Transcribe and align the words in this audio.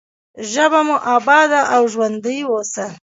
ژبه 0.51 0.79
مو 0.87 0.97
اباده 1.15 1.61
او 1.73 1.81
ژوندۍ 1.93 2.39
اوسه. 2.49 2.85